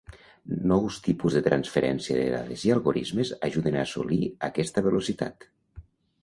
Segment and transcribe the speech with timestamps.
[0.69, 5.49] Nous tipus de transferència de dades i algorismes ajuden a assolir aquesta velocitat.